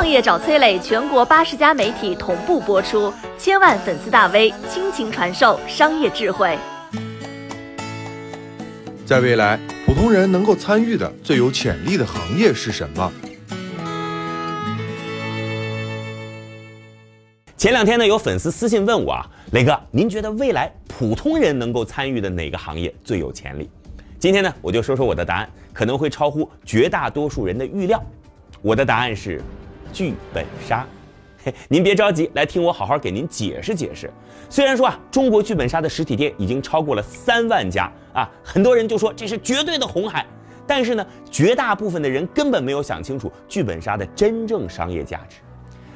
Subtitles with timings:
[0.00, 6.56] 创业找崔磊，全国八十家媒体同步播出，千万粉丝大 V 倾情传授商业智慧。
[9.04, 13.12] 在未来，普通人能够参与的最有潜力的行业是什么？
[17.58, 23.68] 前两天呢，有粉丝私信问我啊，磊哥，您觉得未来普通人能够参与的哪个行业最有潜力？
[24.18, 28.02] 今天呢，我就说说我的答案，可能会超乎绝大多数人的预料。
[28.62, 29.42] 我的答案是
[29.92, 30.86] 剧本杀。
[31.42, 34.10] 嘿， 您别着急，来听我好好给您解释解释。
[34.48, 40.26] 虽然说啊，中国剧本杀的实体店已经超过了三万家啊，很多人就说这是绝对的红海，
[40.66, 45.36] 但是呢，绝大部分的人根本没有想清楚剧本杀的真正商业价值。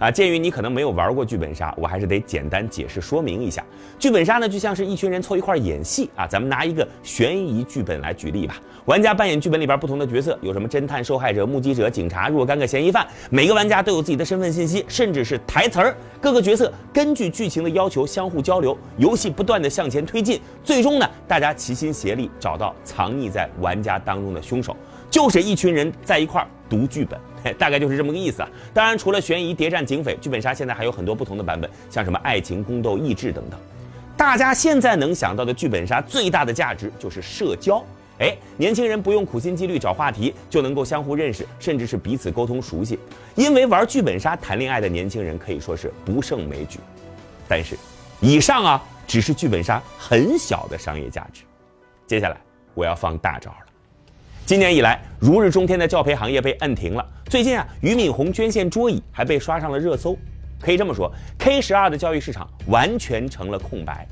[0.00, 3.62] 啊，鉴于你可能没有玩过剧本杀，我还是得简单解释说明一下。
[3.98, 6.26] 剧本杀呢，就像是一群人凑一块演戏啊。
[6.26, 15.94] 咱们拿一个悬疑剧本来举例吧，玩家扮演剧本里边不同的角色，有什么侦探、受害者、目击者、警察、若干个嫌疑犯，每个玩家都有自己的身份信息，甚至是台词儿。
[16.18, 24.74] 各个角色根据剧情的要求相互交流，游戏不断的向前推进，最终呢，大家齐心协力找到藏匿在玩家当中的凶手，
[25.10, 27.20] 就是一群人在一块儿读剧本。
[27.58, 28.48] 大概就是这么个意思啊！
[28.74, 33.58] 当然，除了悬疑、谍战、警匪，剧本杀现在还有很多不同的版本，像什么爱情、宫斗、益智等等。
[34.16, 37.82] 大家现在能想到的剧本杀最大的价值就是社交。
[38.18, 42.98] 哎，年轻人不用苦心积虑找话题，就能够相互认识，甚至是彼此沟通熟悉。
[43.34, 46.78] 因为玩剧本杀谈恋爱的年轻人可以说是不胜枚举。
[47.48, 47.78] 但是，
[48.20, 51.44] 以上啊只是剧本杀很小的商业价值。
[52.06, 52.36] 接下来
[52.74, 53.56] 我要放大招了。
[54.44, 57.08] 今年以来，如日中天的教培行业被摁停了。
[57.30, 60.18] 最近啊，俞敏洪捐献桌椅还被刷上了热搜。
[60.60, 64.04] 可以这么说，K 十二的教育市场完全成了空白。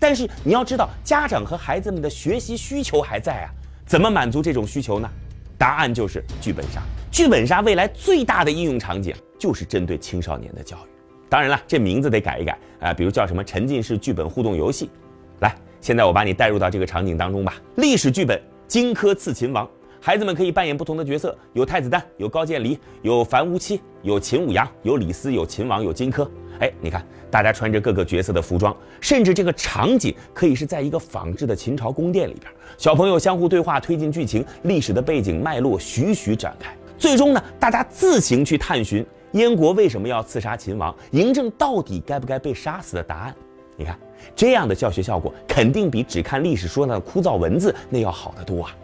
[0.00, 3.50] 但是你要知道，家长和孩子们的学习需求还在啊。
[3.86, 5.08] 怎么满足这种需求呢？
[5.56, 6.82] 答案就是剧本杀。
[7.12, 10.88] 剧本杀未来最大的应用场景就是针对青少年的教育。
[11.28, 14.90] 当然了，这名字得改一改啊，比如叫什么沉浸式剧本互动游戏。
[15.38, 17.54] 来，现在我把你带入到这个场景当中吧。
[17.76, 19.64] 历史剧本《荆轲刺秦王》。
[20.06, 26.28] 孩子们可以扮演不同的角色，有太子丹，有高渐离，有樊无期，有秦舞阳，有李斯，有秦王，有荆轲。
[26.60, 36.76] 哎，你看，大家穿着各个角色的服装，甚至这个场景可以是在一个仿制的秦朝宫殿里边，小朋友相互对话，推进剧情，历史的背景脉络徐徐展开。
[36.98, 43.34] 最终呢，大家自行去探寻燕国为什么要刺杀秦王，嬴政到底该不该被杀死的答案。
[43.74, 43.98] 你看，
[44.36, 48.76] 这样的教学效果肯定比只看历史书上的枯燥文字那要好得多啊。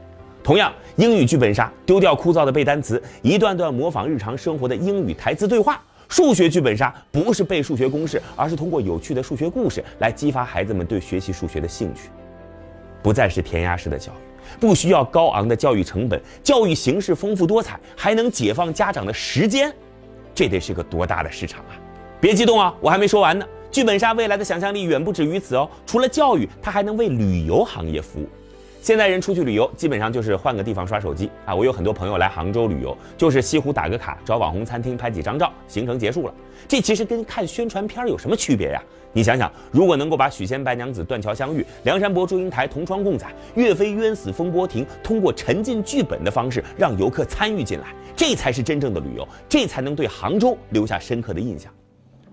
[0.42, 5.74] 同样，英语剧本杀丢掉枯燥的背单词，一段段模仿日常生活的英语台词对话；
[6.08, 12.08] 数学剧本杀不是背数学公式，而是通过有趣的数学故事来激发孩子们对学习数学的兴趣。
[13.02, 19.72] 不再是填鸭式的教育，不需要高昂的教育成本，教育形式丰富多彩，还能解放家长的时间，
[20.34, 21.76] 这得是个多大的市场啊！
[22.18, 23.46] 别激动啊，我还没说完呢。
[23.70, 28.26] 剧本杀未来的想象力远不止于此哦，除了教育，它还能为旅游行业服务。
[28.80, 31.54] 现在人出去旅游，基本上就是换个地方刷手机啊！
[31.54, 36.34] 我有很多朋友来杭州旅游，就是西湖打个卡，找网红餐厅拍几张照，行程结束了。
[36.66, 38.82] 这其实跟看宣传片有什么区别呀？
[39.12, 51.70] 你想想，如果能够把许仙白娘子断桥相遇、梁山伯祝英台同窗共载、岳飞冤死风波亭，通过沉浸剧本的方式让游客参与进来，这才是真正的旅游，这才能对杭州留下深刻的印象。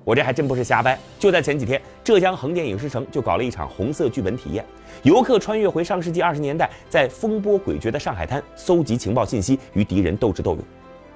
[0.08, 4.64] 我这还真不是瞎掰，就在前几天，浙江横店影视城就搞了一场红色剧本体验，
[5.04, 10.64] 游客穿越回上世纪二十年代，在风波诡谲的上海滩搜集情报信息，与敌人斗智斗勇。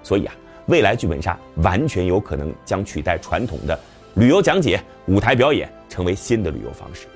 [0.03, 0.33] 所以啊，
[0.65, 3.79] 未来剧本杀完全有可能将取代传统的
[4.15, 7.07] 旅游讲解、舞台表演，成为新的旅游方式。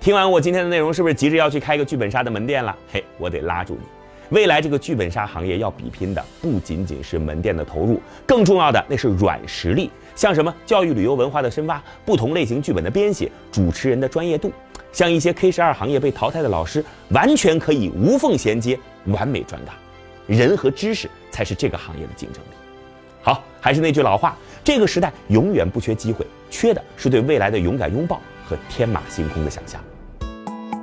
[0.00, 2.76] 听完我今天的内容，是不是急着要去开个剧本杀的门店了？
[2.92, 3.86] 嘿，我得拉住你。
[4.30, 14.50] 未来这个剧本杀行业要比拼的不仅仅是门店的投入，更重要的那是软实力，像什么教育旅游文化的深挖，不同类型剧本的编写，主持人的专业度，
[14.90, 19.74] 像一些 K 十二行业被淘汰的老师，完全可以无缝衔接，完美转岗。
[20.26, 22.48] 人和知识才是这个行业的竞争力。
[23.22, 24.34] 好，还是那句老话，
[24.64, 29.78] 这个时代永远不缺机会，缺的是对未来的勇敢拥抱和天马行空的想象。